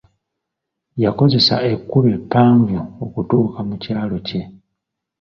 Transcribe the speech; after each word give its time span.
Yakozesa 1.03 1.55
ekkubo 1.71 2.09
eppanvu 2.17 2.77
okutuuka 3.03 3.59
mu 3.67 3.75
kyalo 3.83 4.17
kye. 4.27 4.41